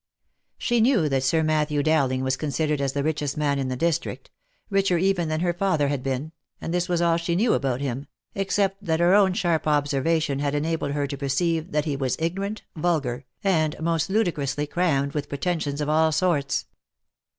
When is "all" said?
7.03-7.17, 15.87-16.11